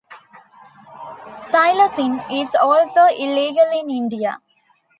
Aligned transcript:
Psilocin 1.43 2.15
is 2.33 2.55
also 2.55 3.01
illegal 3.05 3.69
in 3.79 3.91
India. 3.91 4.39